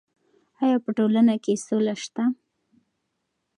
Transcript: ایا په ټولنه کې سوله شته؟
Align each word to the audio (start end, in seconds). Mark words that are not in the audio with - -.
ایا 0.63 0.77
په 0.85 0.89
ټولنه 0.97 1.35
کې 1.43 1.53
سوله 1.65 1.93
شته؟ 2.03 2.23